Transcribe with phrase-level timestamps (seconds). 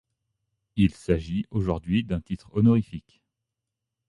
[0.77, 3.21] Il s'agit aujourd'hui d'un titre honorifique.